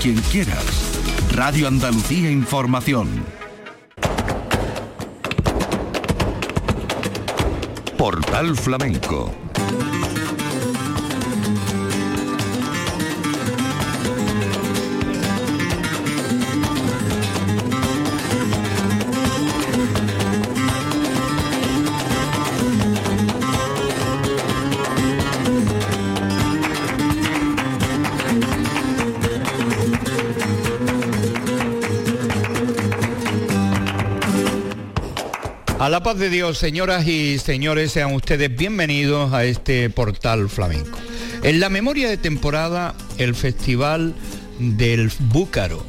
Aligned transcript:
quien 0.00 0.16
quieras. 0.32 0.98
Radio 1.32 1.68
Andalucía 1.68 2.30
Información. 2.30 3.08
Portal 7.98 8.56
Flamenco 8.56 9.30
A 35.80 35.88
la 35.88 36.02
paz 36.02 36.18
de 36.18 36.28
Dios, 36.28 36.58
señoras 36.58 37.06
y 37.06 37.38
señores, 37.38 37.92
sean 37.92 38.12
ustedes 38.12 38.54
bienvenidos 38.54 39.32
a 39.32 39.46
este 39.46 39.88
portal 39.88 40.50
flamenco. 40.50 40.98
En 41.42 41.58
la 41.58 41.70
memoria 41.70 42.10
de 42.10 42.18
temporada, 42.18 42.94
el 43.16 43.34
Festival 43.34 44.14
del 44.58 45.10
Búcaro, 45.32 45.82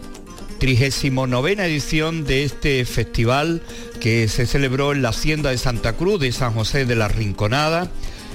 39 0.59 1.57
edición 1.65 2.23
de 2.23 2.45
este 2.45 2.85
festival 2.85 3.61
que 3.99 4.29
se 4.29 4.45
celebró 4.45 4.93
en 4.93 5.01
la 5.01 5.09
Hacienda 5.09 5.49
de 5.49 5.57
Santa 5.57 5.91
Cruz 5.91 6.21
de 6.21 6.31
San 6.31 6.53
José 6.53 6.85
de 6.85 6.95
la 6.95 7.09
Rinconada 7.09 7.91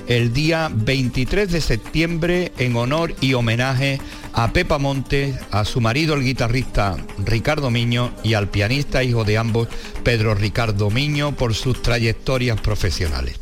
el 0.09 0.33
día 0.33 0.71
23 0.73 1.51
de 1.51 1.61
septiembre 1.61 2.53
en 2.59 2.77
honor 2.77 3.15
y 3.21 3.35
homenaje 3.35 3.99
a 4.37 4.53
Pepa 4.53 4.77
Montes, 4.77 5.35
a 5.51 5.65
su 5.65 5.81
marido 5.81 6.15
el 6.15 6.23
guitarrista 6.23 6.99
Ricardo 7.25 7.71
Miño 7.71 8.13
y 8.23 8.35
al 8.35 8.51
pianista 8.51 9.03
hijo 9.03 9.25
de 9.25 9.39
ambos, 9.39 9.67
Pedro 10.05 10.35
Ricardo 10.35 10.91
Miño, 10.91 11.35
por 11.35 11.55
sus 11.55 11.81
trayectorias 11.81 12.61
profesionales. 12.61 13.41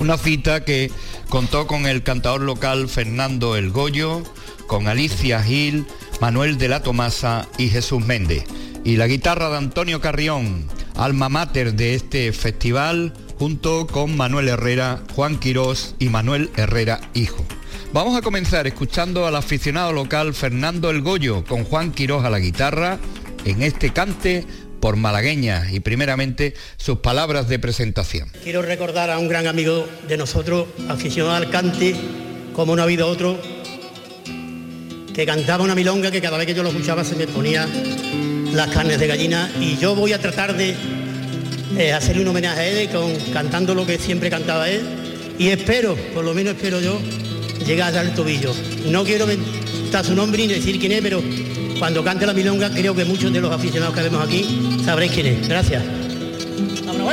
Una 0.00 0.16
cita 0.16 0.64
que 0.64 0.90
contó 1.28 1.66
con 1.66 1.86
el 1.86 2.02
cantador 2.02 2.40
local 2.40 2.88
Fernando 2.88 3.54
El 3.54 3.70
Goyo, 3.70 4.22
con 4.66 4.88
Alicia 4.88 5.42
Gil, 5.42 5.84
Manuel 6.22 6.56
de 6.56 6.68
la 6.68 6.82
Tomasa 6.82 7.46
y 7.58 7.68
Jesús 7.68 8.02
Méndez. 8.02 8.44
Y 8.84 8.96
la 8.96 9.08
guitarra 9.08 9.50
de 9.50 9.58
Antonio 9.58 10.00
Carrión, 10.00 10.68
alma 10.96 11.28
mater 11.28 11.74
de 11.74 11.94
este 11.94 12.32
festival, 12.32 13.12
junto 13.38 13.86
con 13.86 14.16
Manuel 14.16 14.48
Herrera, 14.48 15.02
Juan 15.14 15.38
Quirós 15.38 15.96
y 15.98 16.08
Manuel 16.08 16.50
Herrera 16.56 16.98
Hijo. 17.12 17.44
Vamos 17.90 18.14
a 18.18 18.20
comenzar 18.20 18.66
escuchando 18.66 19.26
al 19.26 19.34
aficionado 19.34 19.92
local 19.92 20.34
Fernando 20.34 20.90
El 20.90 21.00
Goyo 21.00 21.42
con 21.44 21.64
Juan 21.64 21.90
Quirós 21.90 22.22
a 22.22 22.28
la 22.28 22.38
guitarra 22.38 22.98
en 23.46 23.62
este 23.62 23.94
cante 23.94 24.44
por 24.78 24.96
malagueña 24.96 25.66
y 25.72 25.80
primeramente 25.80 26.52
sus 26.76 26.98
palabras 26.98 27.48
de 27.48 27.58
presentación. 27.58 28.30
Quiero 28.44 28.60
recordar 28.60 29.08
a 29.08 29.18
un 29.18 29.26
gran 29.26 29.46
amigo 29.46 29.88
de 30.06 30.18
nosotros, 30.18 30.66
aficionado 30.90 31.34
al 31.36 31.48
cante, 31.48 31.96
como 32.54 32.76
no 32.76 32.82
ha 32.82 32.84
habido 32.84 33.08
otro, 33.08 33.40
que 35.14 35.24
cantaba 35.24 35.64
una 35.64 35.74
milonga 35.74 36.10
que 36.10 36.20
cada 36.20 36.36
vez 36.36 36.46
que 36.46 36.54
yo 36.54 36.62
lo 36.62 36.68
escuchaba 36.68 37.04
se 37.04 37.16
me 37.16 37.26
ponía 37.26 37.66
las 38.52 38.68
carnes 38.68 39.00
de 39.00 39.06
gallina 39.06 39.50
y 39.60 39.78
yo 39.78 39.94
voy 39.94 40.12
a 40.12 40.20
tratar 40.20 40.54
de 40.54 40.76
hacerle 41.94 42.20
un 42.20 42.28
homenaje 42.28 42.60
a 42.60 42.66
él 42.66 42.90
con, 42.90 43.14
cantando 43.32 43.74
lo 43.74 43.86
que 43.86 43.98
siempre 43.98 44.28
cantaba 44.28 44.68
él 44.68 44.82
y 45.38 45.48
espero, 45.48 45.96
por 46.12 46.24
lo 46.24 46.34
menos 46.34 46.54
espero 46.54 46.80
yo, 46.80 47.00
llega 47.68 47.88
al 47.88 48.14
tobillo. 48.14 48.54
No 48.86 49.04
quiero 49.04 49.28
estar 49.28 50.02
su 50.04 50.14
nombre 50.14 50.46
ni 50.46 50.54
decir 50.54 50.78
quién 50.80 50.92
es, 50.92 51.02
pero 51.02 51.22
cuando 51.78 52.02
cante 52.02 52.24
la 52.26 52.32
milonga 52.32 52.70
creo 52.70 52.94
que 52.94 53.04
muchos 53.04 53.30
de 53.30 53.40
los 53.40 53.52
aficionados 53.52 53.94
que 53.94 54.02
vemos 54.02 54.24
aquí 54.24 54.80
sabréis 54.84 55.12
quién 55.12 55.26
es. 55.26 55.48
Gracias. 55.48 55.82
¡Vámonos, 56.86 57.12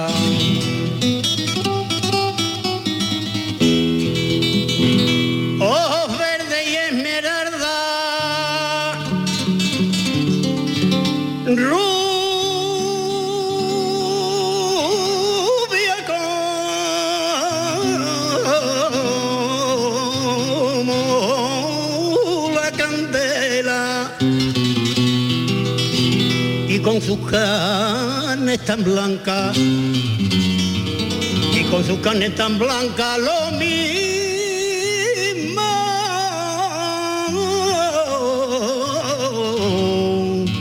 con 27.11 27.19
sus 27.19 27.31
carnes 27.31 28.59
tan 28.65 28.83
blancas 28.83 29.55
y 29.57 31.63
con 31.69 31.83
sus 31.83 31.99
carnes 31.99 32.33
tan 32.35 32.57
blancas 32.57 33.19
lo 33.19 33.51
mismo 33.57 33.67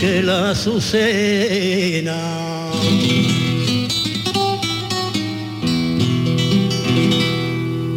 que 0.00 0.22
la 0.24 0.50
azucena. 0.50 2.18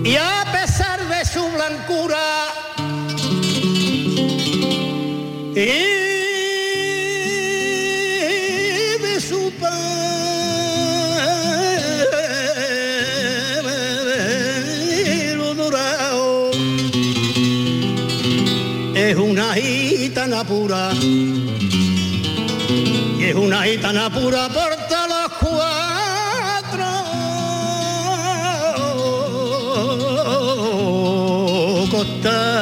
Y 0.04 0.16
a 0.16 0.46
pesar 0.52 1.08
de 1.08 1.26
su 1.26 1.44
blancura, 1.50 2.54
una 23.84 24.10
gitana 24.10 24.10
pura 24.10 24.48
por 24.48 24.70
los 24.70 25.30
cuatro 25.42 26.86
costados. 31.92 32.53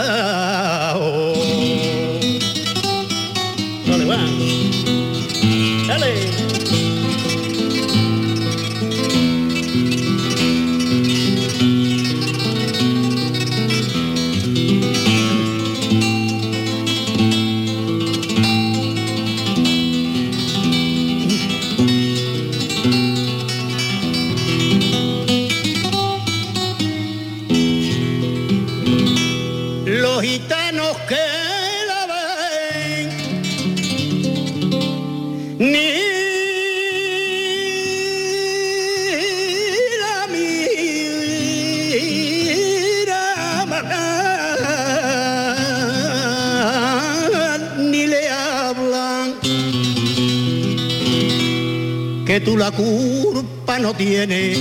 Culpa 52.71 53.79
no 53.79 53.93
tienes 53.93 54.57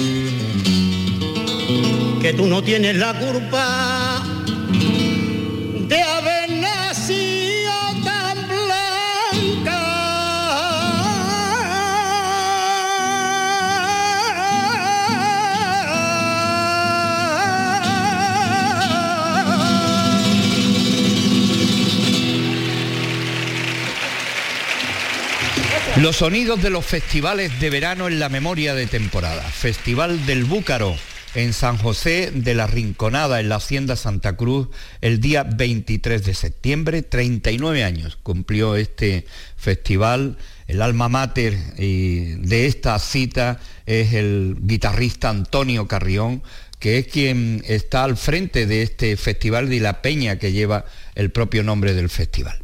que 2.20 2.32
tú 2.34 2.46
no 2.46 2.62
tienes 2.62 2.96
la 2.96 3.18
culpa 3.18 3.89
Los 26.00 26.16
sonidos 26.16 26.62
de 26.62 26.70
los 26.70 26.86
festivales 26.86 27.60
de 27.60 27.68
verano 27.68 28.08
en 28.08 28.18
la 28.18 28.30
memoria 28.30 28.74
de 28.74 28.86
temporada. 28.86 29.42
Festival 29.42 30.24
del 30.24 30.44
Búcaro 30.44 30.96
en 31.34 31.52
San 31.52 31.76
José 31.76 32.30
de 32.32 32.54
la 32.54 32.66
Rinconada, 32.66 33.38
en 33.38 33.50
la 33.50 33.56
Hacienda 33.56 33.96
Santa 33.96 34.34
Cruz, 34.34 34.68
el 35.02 35.20
día 35.20 35.42
23 35.42 36.24
de 36.24 36.32
septiembre. 36.32 37.02
39 37.02 37.84
años 37.84 38.18
cumplió 38.22 38.76
este 38.76 39.26
festival. 39.58 40.38
El 40.68 40.80
alma 40.80 41.10
mater 41.10 41.58
eh, 41.76 42.36
de 42.38 42.66
esta 42.66 42.98
cita 42.98 43.60
es 43.84 44.14
el 44.14 44.56
guitarrista 44.58 45.28
Antonio 45.28 45.86
Carrión, 45.86 46.42
que 46.78 46.96
es 46.96 47.08
quien 47.08 47.62
está 47.66 48.04
al 48.04 48.16
frente 48.16 48.64
de 48.64 48.80
este 48.80 49.18
festival 49.18 49.70
y 49.70 49.80
la 49.80 50.00
peña 50.00 50.38
que 50.38 50.52
lleva 50.52 50.86
el 51.14 51.30
propio 51.30 51.62
nombre 51.62 51.92
del 51.92 52.08
festival 52.08 52.58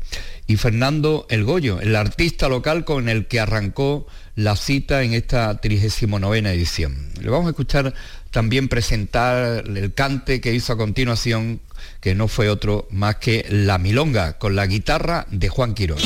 y 0.46 0.56
Fernando 0.56 1.26
El 1.28 1.44
Goyo, 1.44 1.81
el 1.81 1.96
artista 1.96 2.48
local 2.48 2.84
con 2.84 3.08
el 3.08 3.26
que 3.26 3.40
arrancó 3.40 4.06
la 4.34 4.54
cita 4.54 5.02
en 5.02 5.12
esta 5.14 5.60
39 5.60 6.38
edición. 6.52 7.10
Le 7.20 7.31
vamos 7.31 7.46
a 7.46 7.50
escuchar 7.50 7.94
también 8.31 8.69
presentar 8.69 9.64
el 9.66 9.94
cante 9.94 10.40
que 10.40 10.54
hizo 10.54 10.72
a 10.72 10.76
continuación, 10.76 11.60
que 12.00 12.14
no 12.14 12.28
fue 12.28 12.48
otro 12.48 12.87
más 12.90 13.16
que 13.16 13.46
La 13.48 13.78
Milonga, 13.78 14.38
con 14.38 14.54
la 14.54 14.66
guitarra 14.66 15.26
de 15.31 15.48
Juan 15.48 15.75
Quirós. 15.75 16.02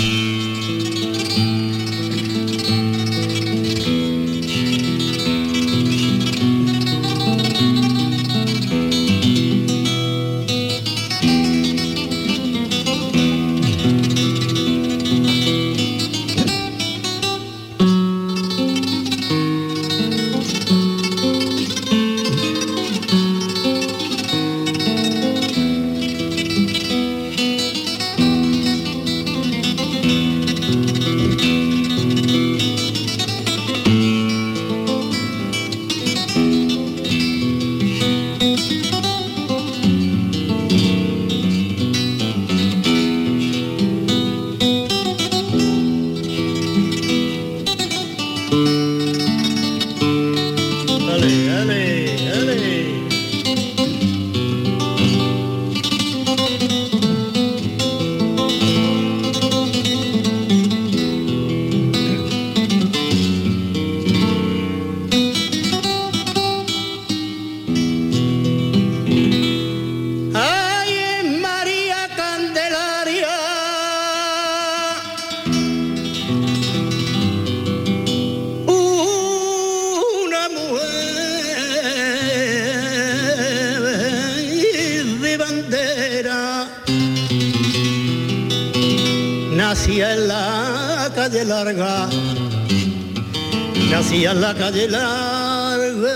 Calle 94.70 94.86
larga 94.86 96.14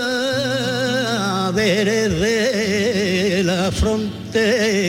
desde 1.53 3.43
la 3.43 3.69
frontera. 3.69 4.85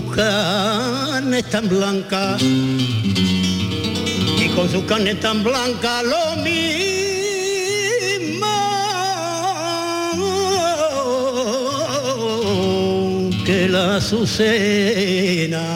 Sus 0.00 0.16
carnes 0.16 1.44
tan 1.50 1.68
blancas 1.68 2.42
y 2.42 4.48
con 4.54 4.70
sus 4.70 4.84
carnes 4.84 5.20
tan 5.20 5.42
blancas 5.42 6.04
lo 6.04 6.36
mismo 6.42 6.46
que 13.44 13.68
la 13.68 13.96
azucena. 13.96 15.66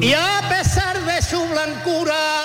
Y 0.00 0.12
a 0.12 0.48
pesar 0.48 1.04
de 1.04 1.22
su 1.22 1.44
blancura 1.48 2.44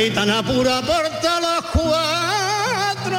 gitana 0.00 0.42
pura 0.42 0.80
por 0.80 1.04
todos 1.20 1.40
los 1.42 1.64
cuatro 1.72 3.18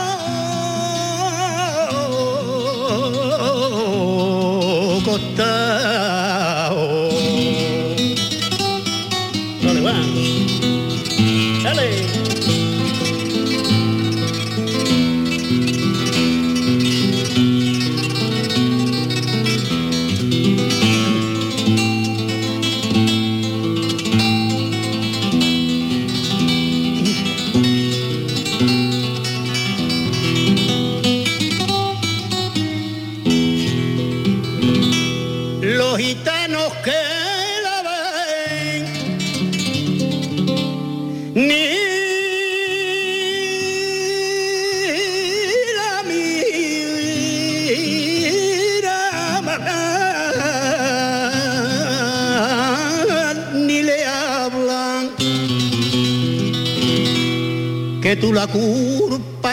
costados. 5.06 5.81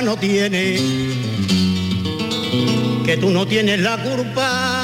No 0.09 0.17
tienes 0.17 0.81
que 3.05 3.19
tú 3.19 3.29
no 3.29 3.47
tienes 3.47 3.79
la 3.81 4.03
culpa 4.03 4.78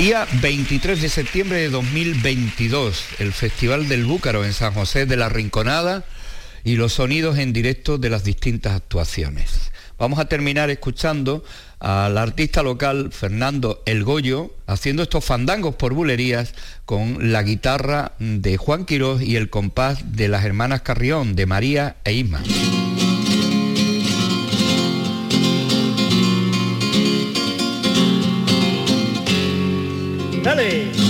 Día 0.00 0.26
23 0.40 1.02
de 1.02 1.10
septiembre 1.10 1.58
de 1.58 1.68
2022, 1.68 3.04
el 3.18 3.34
Festival 3.34 3.86
del 3.86 4.06
Búcaro 4.06 4.46
en 4.46 4.54
San 4.54 4.72
José 4.72 5.04
de 5.04 5.18
la 5.18 5.28
Rinconada 5.28 6.04
y 6.64 6.76
los 6.76 6.94
sonidos 6.94 7.36
en 7.36 7.52
directo 7.52 7.98
de 7.98 8.08
las 8.08 8.24
distintas 8.24 8.72
actuaciones. 8.72 9.70
Vamos 9.98 10.18
a 10.18 10.24
terminar 10.24 10.70
escuchando 10.70 11.44
al 11.80 12.16
artista 12.16 12.62
local 12.62 13.10
Fernando 13.12 13.82
El 13.84 14.02
Goyo 14.02 14.54
haciendo 14.66 15.02
estos 15.02 15.22
fandangos 15.22 15.74
por 15.74 15.92
bulerías 15.92 16.54
con 16.86 17.30
la 17.30 17.42
guitarra 17.42 18.12
de 18.18 18.56
Juan 18.56 18.86
Quirós 18.86 19.20
y 19.20 19.36
el 19.36 19.50
compás 19.50 20.16
de 20.16 20.28
las 20.28 20.46
hermanas 20.46 20.80
Carrión, 20.80 21.36
de 21.36 21.44
María 21.44 21.96
e 22.04 22.14
Isma. 22.14 22.42
Dale. 30.42 31.09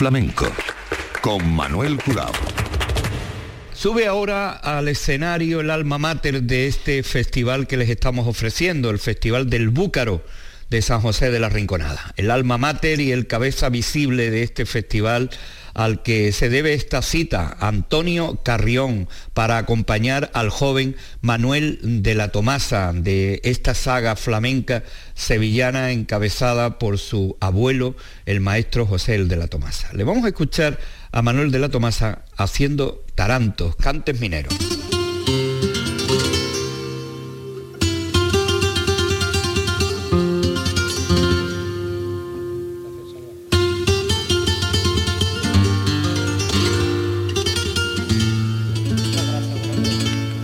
Flamenco 0.00 0.50
con 1.20 1.54
Manuel 1.54 1.98
Curao. 2.02 2.32
Sube 3.74 4.06
ahora 4.06 4.52
al 4.52 4.88
escenario 4.88 5.60
el 5.60 5.68
alma 5.68 5.98
mater 5.98 6.42
de 6.44 6.68
este 6.68 7.02
festival 7.02 7.66
que 7.66 7.76
les 7.76 7.90
estamos 7.90 8.26
ofreciendo, 8.26 8.88
el 8.88 8.98
Festival 8.98 9.50
del 9.50 9.68
Búcaro 9.68 10.24
de 10.70 10.82
San 10.82 11.00
José 11.00 11.30
de 11.30 11.40
la 11.40 11.48
Rinconada. 11.48 12.14
El 12.16 12.30
alma 12.30 12.56
mater 12.56 13.00
y 13.00 13.12
el 13.12 13.26
cabeza 13.26 13.68
visible 13.68 14.30
de 14.30 14.42
este 14.42 14.66
festival 14.66 15.30
al 15.74 16.02
que 16.02 16.32
se 16.32 16.48
debe 16.48 16.74
esta 16.74 17.02
cita, 17.02 17.56
Antonio 17.60 18.40
Carrión, 18.42 19.08
para 19.34 19.58
acompañar 19.58 20.30
al 20.34 20.50
joven 20.50 20.96
Manuel 21.20 22.02
de 22.02 22.14
la 22.14 22.28
Tomasa 22.28 22.92
de 22.92 23.40
esta 23.44 23.74
saga 23.74 24.16
flamenca 24.16 24.82
sevillana 25.14 25.92
encabezada 25.92 26.78
por 26.78 26.98
su 26.98 27.36
abuelo, 27.40 27.94
el 28.26 28.40
maestro 28.40 28.86
José 28.86 29.14
el 29.14 29.28
de 29.28 29.36
la 29.36 29.48
Tomasa. 29.48 29.92
Le 29.92 30.04
vamos 30.04 30.24
a 30.24 30.28
escuchar 30.28 30.78
a 31.12 31.22
Manuel 31.22 31.50
de 31.50 31.58
la 31.58 31.68
Tomasa 31.68 32.24
haciendo 32.36 33.04
tarantos, 33.14 33.76
cantes 33.76 34.20
mineros. 34.20 34.54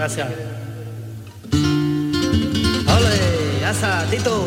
Gracias. 0.07 0.29
¡Ole! 1.53 3.65
¡Asa, 3.67 4.07
Tito! 4.09 4.47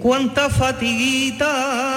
cuánta 0.00 0.48
fatiguita, 0.50 1.87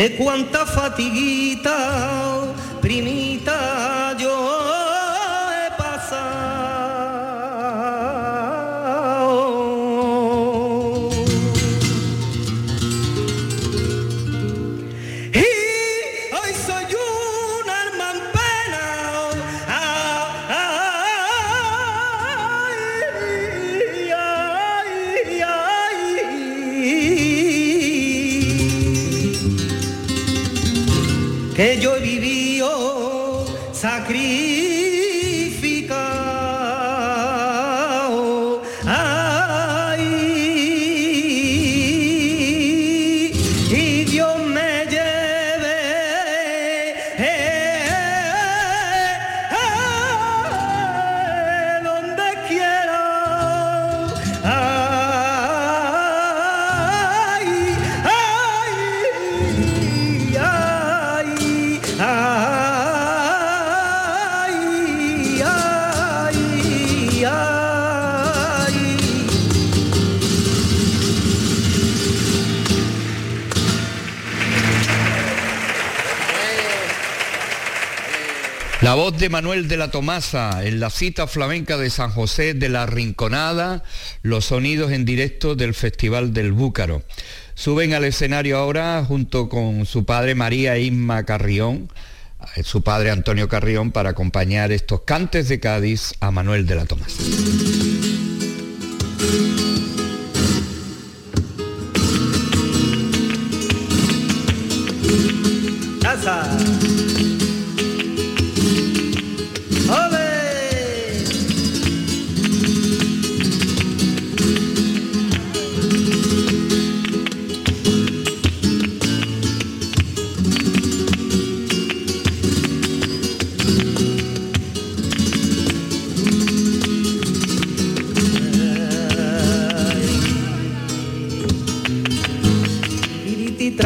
¿Eh? 0.00 0.08
que 0.08 0.16
cuanta 0.16 0.59
Que 31.60 31.78
yo 31.78 31.94
he 31.96 32.09
de 79.20 79.28
Manuel 79.28 79.68
de 79.68 79.76
la 79.76 79.90
Tomasa 79.90 80.64
en 80.64 80.80
la 80.80 80.88
cita 80.88 81.26
flamenca 81.26 81.76
de 81.76 81.90
San 81.90 82.10
José 82.10 82.54
de 82.54 82.70
la 82.70 82.86
Rinconada, 82.86 83.82
los 84.22 84.46
sonidos 84.46 84.92
en 84.92 85.04
directo 85.04 85.54
del 85.54 85.74
Festival 85.74 86.32
del 86.32 86.52
Búcaro. 86.52 87.02
Suben 87.54 87.92
al 87.92 88.04
escenario 88.04 88.56
ahora 88.56 89.04
junto 89.06 89.50
con 89.50 89.84
su 89.84 90.06
padre 90.06 90.34
María 90.34 90.78
Isma 90.78 91.26
Carrión, 91.26 91.92
eh, 92.56 92.62
su 92.62 92.82
padre 92.82 93.10
Antonio 93.10 93.46
Carrión, 93.46 93.92
para 93.92 94.10
acompañar 94.10 94.72
estos 94.72 95.02
cantes 95.02 95.50
de 95.50 95.60
Cádiz 95.60 96.14
a 96.20 96.30
Manuel 96.30 96.66
de 96.66 96.74
la 96.76 96.86
Tomasa. 96.86 97.22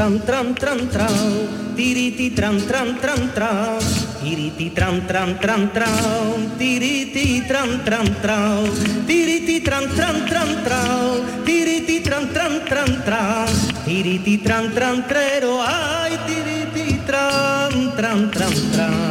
Tran 0.04 0.20
tran 0.20 0.54
tran 0.54 0.80
tran, 0.92 1.32
tiriti 1.76 2.28
tran 2.36 2.60
tran 2.68 2.88
tran 3.00 3.22
tran, 3.32 3.80
tiriti 4.20 4.68
tran 4.76 5.00
tran 5.08 5.30
tran 5.40 5.62
tran, 5.72 6.44
tiriti 6.60 7.40
tran 7.48 7.70
tran 7.86 8.08
tran, 8.20 8.68
tiriti 9.08 9.56
tran 9.64 9.88
tran 9.96 10.16
tran 10.28 10.50
tran, 10.66 11.24
tiriti 11.46 11.96
tran 12.04 12.24
tran 12.34 12.52
tran 12.68 12.92
tran, 13.06 13.48
tiriti 13.86 14.36
tran 14.44 14.64
tran 14.76 14.96
trero, 15.08 15.54
ay 15.64 16.12
tiriti 16.28 17.00
tran 17.08 17.72
tran 17.96 18.20
tran 18.28 18.54
tran. 18.76 19.03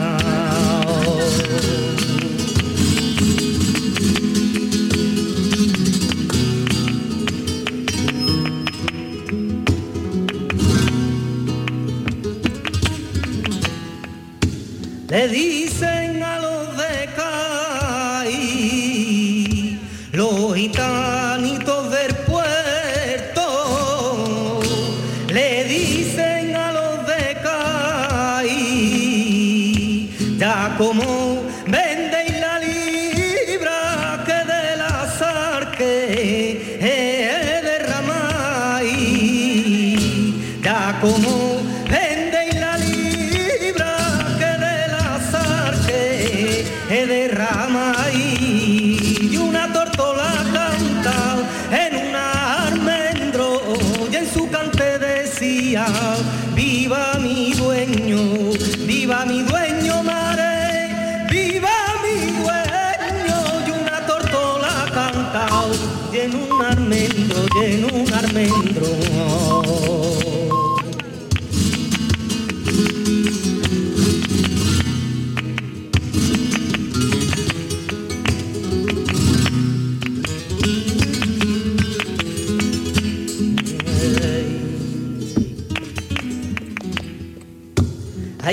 There 15.14 15.32
is 15.32 15.73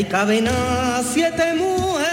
Ahí 0.01 0.07
caben 0.07 0.49
a 0.49 1.03
siete 1.13 1.53
mujeres, 1.53 2.09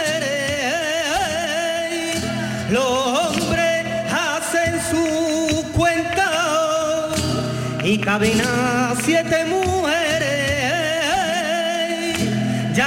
los 2.70 2.84
hombres 2.84 3.86
hacen 4.12 4.82
su 4.92 5.72
cuenta. 5.72 7.08
Y 7.86 7.98
caben 8.00 8.42
a 8.42 8.94
siete 9.02 9.46
mujeres, 9.46 10.28
y 12.76 12.82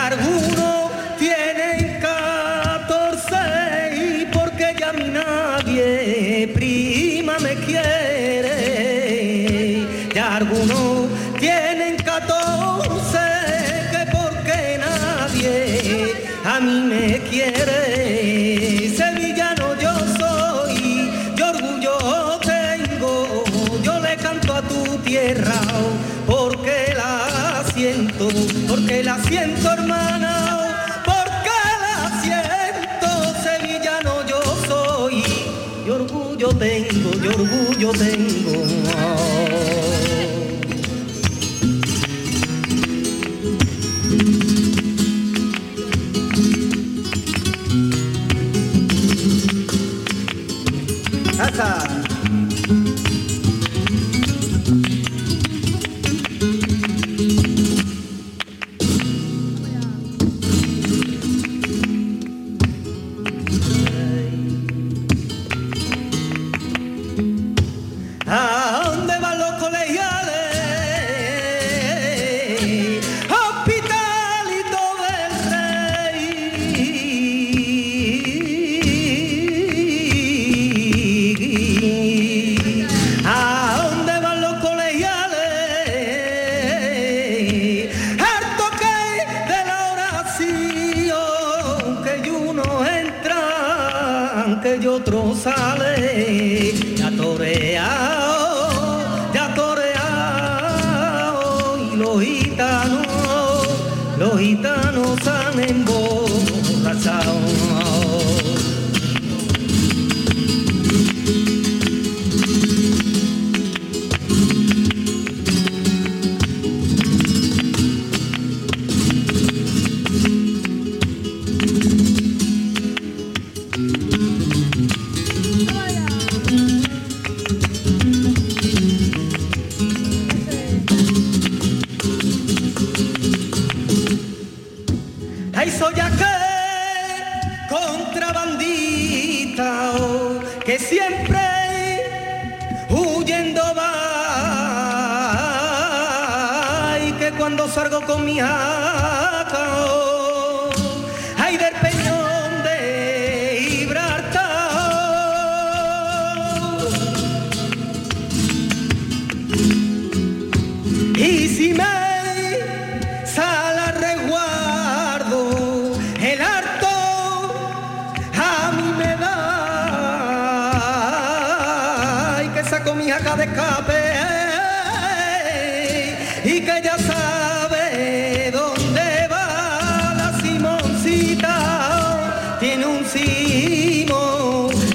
orgullo 37.30 37.92
tengo. 37.92 38.69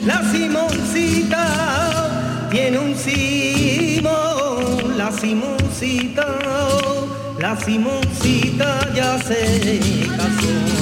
la 0.05 0.21
simoncita 0.31 1.45
tiene 2.49 2.77
un 2.77 2.95
cimo, 2.95 4.09
la 4.95 5.11
simoncita, 5.11 6.25
la 7.39 7.55
simoncita 7.55 8.93
ya 8.93 9.17
se 9.19 9.79
casó. 10.17 10.74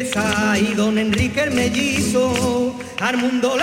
Versailles, 0.00 0.74
don 0.76 0.96
Enrique 0.96 1.42
el 1.42 1.50
mellizo, 1.50 2.74
al 3.00 3.18
mundo 3.18 3.54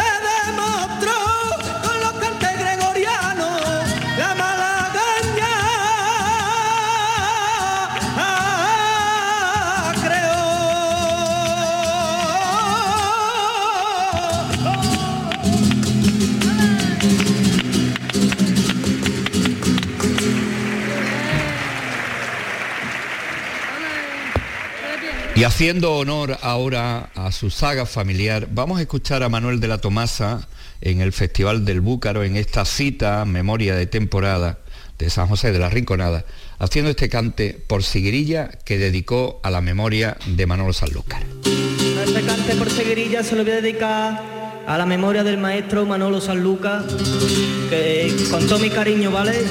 Y 25.37 25.43
haciendo 25.43 25.93
honor 25.93 26.35
ahora 26.41 27.11
a 27.13 27.31
su 27.31 27.51
saga 27.51 27.85
familiar, 27.85 28.47
vamos 28.51 28.79
a 28.79 28.81
escuchar 28.81 29.21
a 29.21 29.29
Manuel 29.29 29.59
de 29.59 29.67
la 29.67 29.77
Tomasa 29.77 30.47
en 30.81 30.99
el 30.99 31.13
Festival 31.13 31.63
del 31.63 31.79
Búcaro, 31.79 32.23
en 32.23 32.35
esta 32.35 32.65
cita, 32.65 33.23
memoria 33.23 33.75
de 33.75 33.85
temporada 33.85 34.57
de 34.97 35.11
San 35.11 35.27
José 35.27 35.51
de 35.51 35.59
la 35.59 35.69
Rinconada, 35.69 36.25
haciendo 36.57 36.89
este 36.89 37.07
cante 37.07 37.53
por 37.67 37.83
Siguirilla 37.83 38.49
que 38.65 38.79
dedicó 38.79 39.39
a 39.43 39.51
la 39.51 39.61
memoria 39.61 40.17
de 40.25 40.47
Manolo 40.47 40.73
Sanlúcar. 40.73 41.21
Este 42.03 42.23
cante 42.23 42.55
por 42.55 42.71
Seguirilla 42.71 43.21
se 43.23 43.35
lo 43.35 43.43
voy 43.43 43.51
a 43.51 43.61
dedicar 43.61 44.23
a 44.65 44.75
la 44.75 44.87
memoria 44.87 45.23
del 45.23 45.37
maestro 45.37 45.85
Manolo 45.85 46.19
Sanlúcar, 46.19 46.83
que 47.69 48.11
con 48.31 48.47
todo 48.47 48.57
mi 48.57 48.71
cariño, 48.71 49.11
¿vale? 49.11 49.45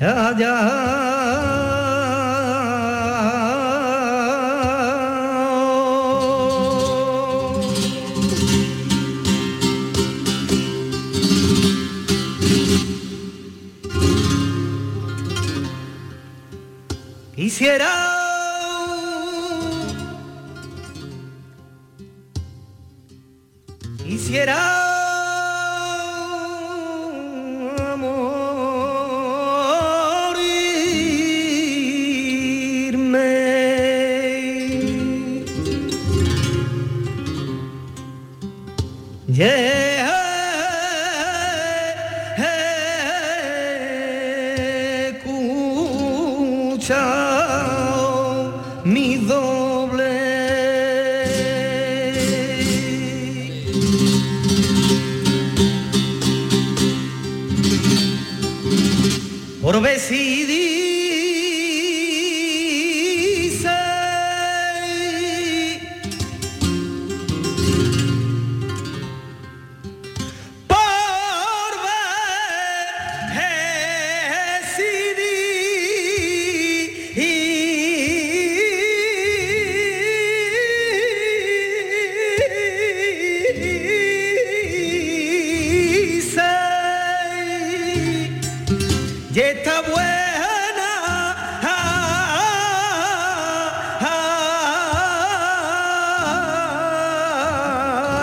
Ya, 0.00 0.30
ya. 0.38 1.07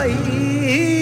Ay, 0.05 0.94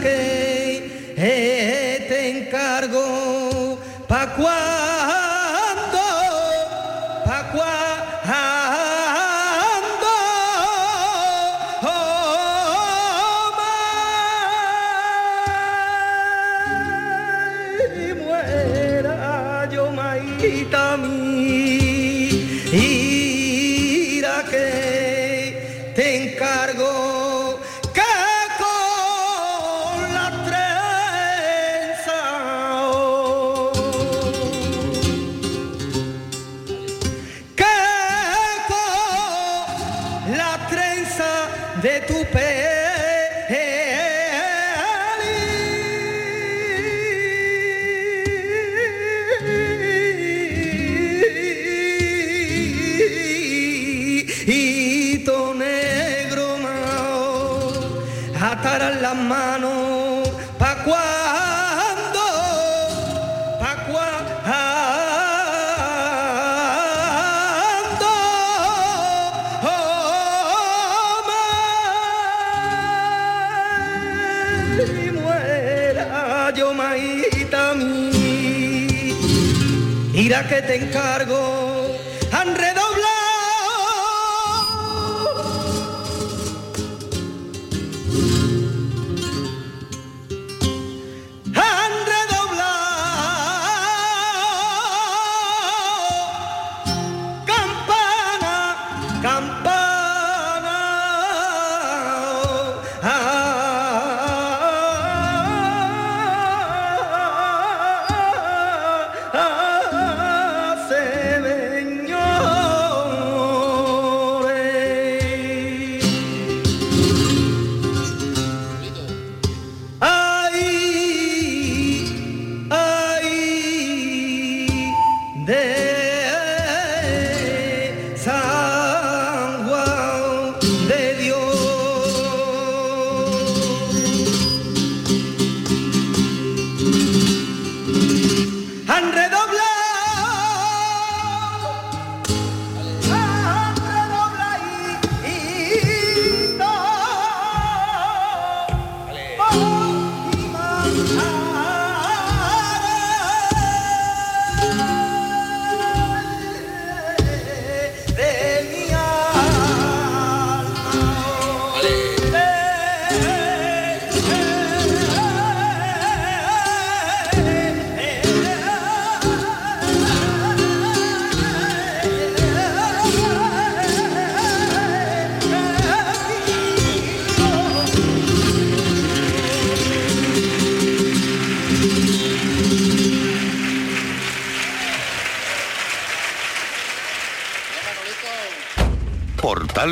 que 0.00 0.42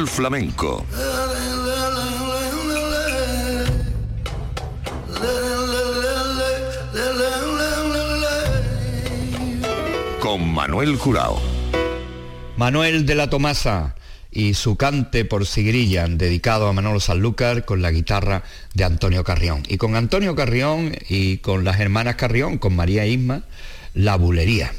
Flamenco 0.07 0.85
con 10.31 10.53
Manuel 10.53 10.97
Curao. 10.97 11.41
Manuel 12.57 13.05
de 13.05 13.15
la 13.17 13.29
Tomasa 13.29 13.97
y 14.31 14.55
su 14.55 14.77
cante 14.77 15.25
por 15.25 15.45
Sigrilla, 15.45 16.07
dedicado 16.07 16.69
a 16.69 16.73
Manolo 16.73 17.01
Sanlúcar 17.01 17.65
con 17.65 17.83
la 17.83 17.91
guitarra 17.91 18.45
de 18.75 18.85
Antonio 18.85 19.25
Carrión. 19.25 19.65
Y 19.67 19.77
con 19.77 19.97
Antonio 19.97 20.37
Carrión 20.37 20.95
y 21.09 21.39
con 21.39 21.65
las 21.65 21.81
hermanas 21.81 22.15
Carrión, 22.15 22.59
con 22.59 22.77
María 22.77 23.07
Isma, 23.07 23.43
la 23.95 24.15
bulería. 24.17 24.73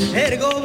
ergo 0.00 0.60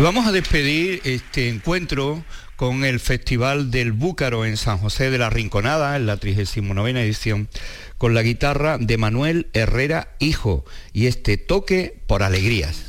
Y 0.00 0.02
vamos 0.02 0.26
a 0.26 0.32
despedir 0.32 1.02
este 1.04 1.50
encuentro 1.50 2.24
con 2.56 2.86
el 2.86 3.00
Festival 3.00 3.70
del 3.70 3.92
Búcaro 3.92 4.46
en 4.46 4.56
San 4.56 4.78
José 4.78 5.10
de 5.10 5.18
la 5.18 5.28
Rinconada, 5.28 5.94
en 5.94 6.06
la 6.06 6.16
39 6.16 7.04
edición, 7.04 7.50
con 7.98 8.14
la 8.14 8.22
guitarra 8.22 8.78
de 8.78 8.96
Manuel 8.96 9.48
Herrera 9.52 10.16
Hijo 10.18 10.64
y 10.94 11.04
este 11.04 11.36
toque 11.36 11.98
por 12.06 12.22
alegrías. 12.22 12.86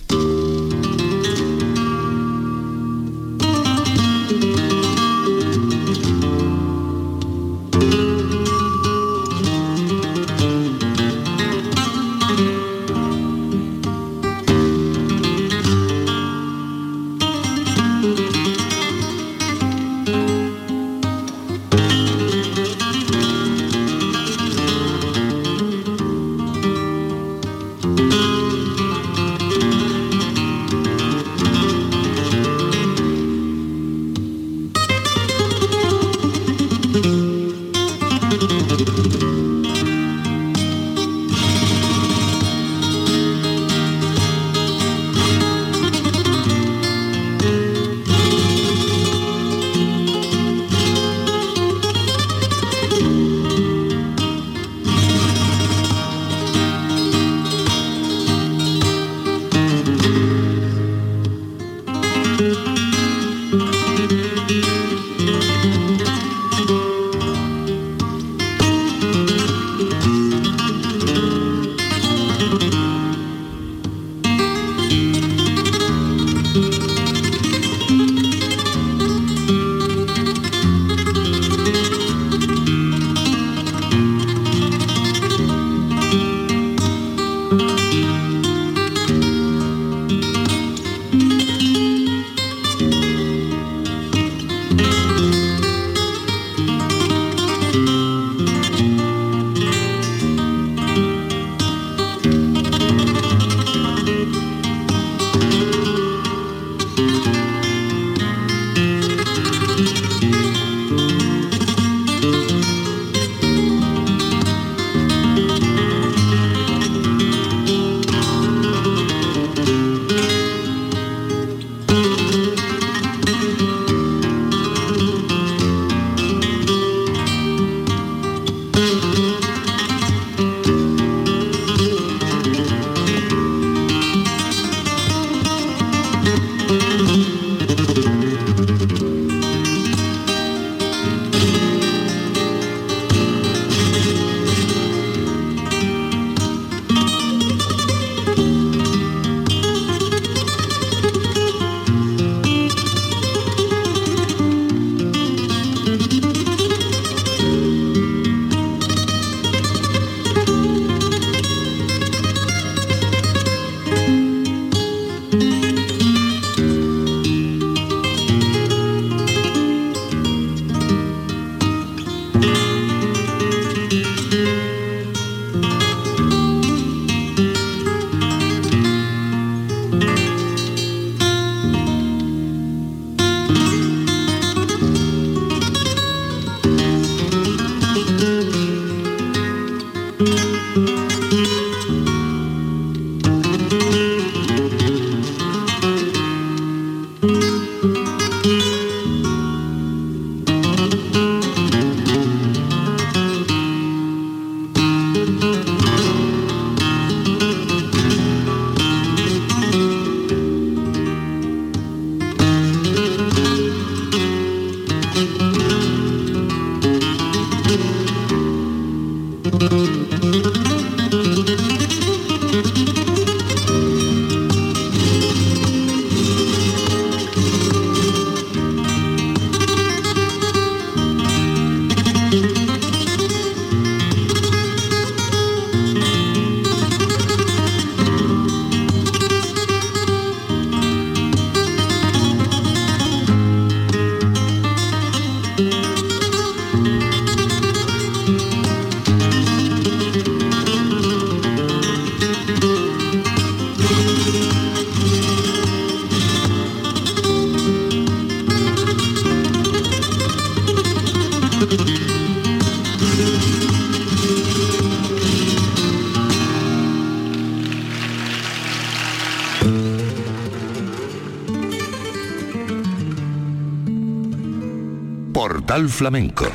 Portal 275.71 275.87
Flamenco 275.87 276.51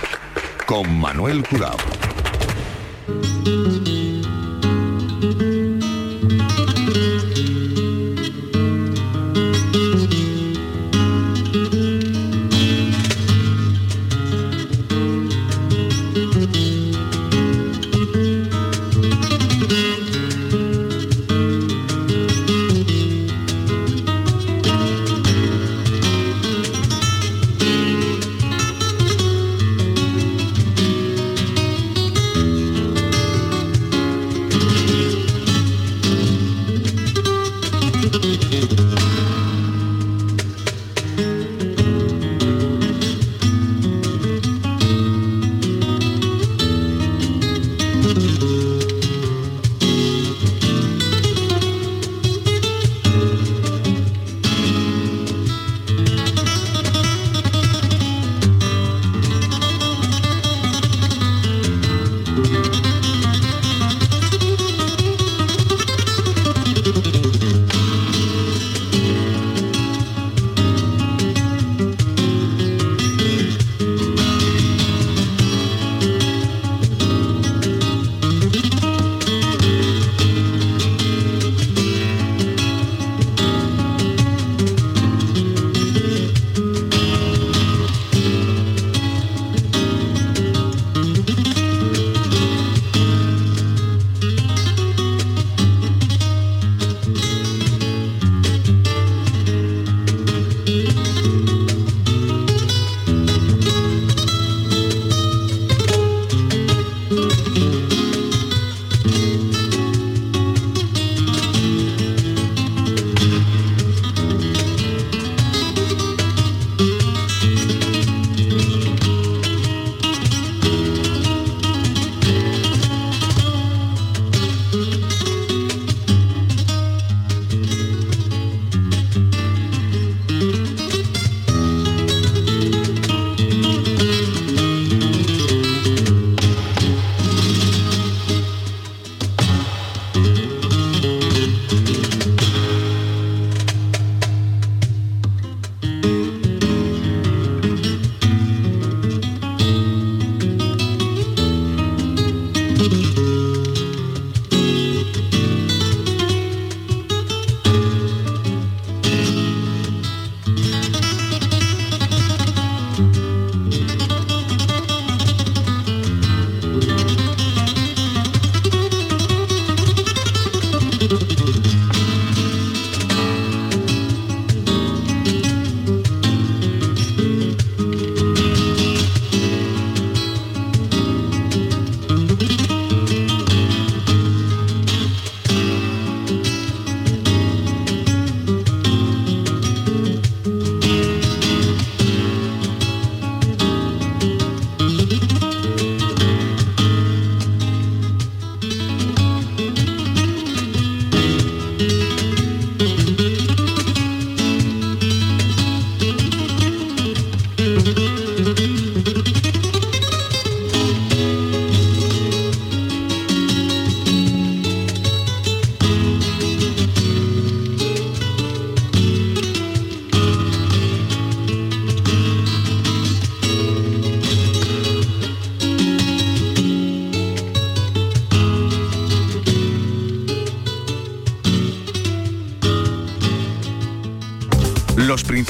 con 0.67 1.01
Manuel 1.01 1.43
Curao. 1.43 1.77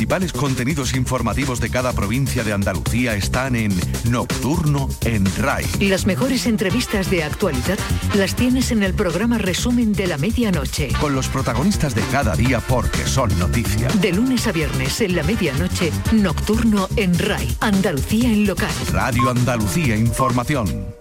Principales 0.07 0.33
contenidos 0.33 0.95
informativos 0.95 1.59
de 1.59 1.69
cada 1.69 1.93
provincia 1.93 2.45
de 2.45 2.53
Andalucía 2.53 3.17
están 3.17 3.57
en 3.57 3.73
Nocturno 4.09 4.89
en 5.05 5.25
RAI. 5.37 5.67
Y 5.81 5.89
las 5.89 6.07
mejores 6.07 6.47
entrevistas 6.47 7.11
de 7.11 7.25
actualidad 7.25 7.77
las 8.15 8.37
tienes 8.37 8.71
en 8.71 8.85
el 8.85 8.95
programa 8.95 9.39
Resumen 9.39 9.93
de 9.93 10.07
la 10.07 10.17
Medianoche. 10.17 10.91
Con 11.01 11.17
los 11.17 11.27
protagonistas 11.27 11.97
de 11.97 12.03
cada 12.13 12.37
día 12.37 12.61
porque 12.61 13.05
son 13.05 13.37
noticias. 13.41 14.01
De 14.01 14.13
lunes 14.13 14.47
a 14.47 14.53
viernes 14.53 15.01
en 15.01 15.17
la 15.17 15.25
medianoche, 15.25 15.91
Nocturno 16.13 16.89
en 16.95 17.19
RAI. 17.19 17.57
Andalucía 17.59 18.31
en 18.31 18.47
local. 18.47 18.71
Radio 18.93 19.29
Andalucía 19.29 19.97
Información. 19.97 20.96